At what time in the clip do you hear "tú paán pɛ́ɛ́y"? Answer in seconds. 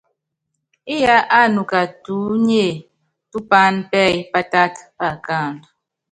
3.29-4.17